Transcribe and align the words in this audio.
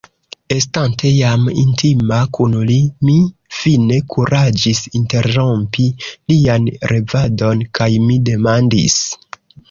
Estante 0.53 1.09
jam 1.15 1.41
intima 1.63 2.21
kun 2.37 2.55
li, 2.69 2.77
mi 3.09 3.17
fine 3.57 3.99
kuraĝis 4.13 4.81
interrompi 4.99 5.85
lian 6.33 6.65
revadon 6.93 7.61
kaj 7.81 7.89
mi 8.07 8.17
demandis: 8.31 8.97